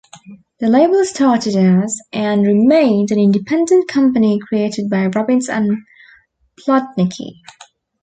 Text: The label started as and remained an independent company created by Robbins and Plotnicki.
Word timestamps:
The 0.59 0.67
label 0.67 1.05
started 1.05 1.55
as 1.55 1.95
and 2.11 2.41
remained 2.41 3.11
an 3.11 3.19
independent 3.19 3.87
company 3.87 4.39
created 4.39 4.89
by 4.89 5.05
Robbins 5.13 5.47
and 5.47 5.77
Plotnicki. 6.59 7.41